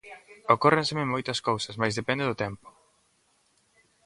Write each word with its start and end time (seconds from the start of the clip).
Ocórrenseme 0.55 1.05
moitas 1.13 1.39
cousas 1.47 1.75
mais 1.81 1.97
depende 1.99 2.23
do 2.29 2.39
tempo! 2.43 2.67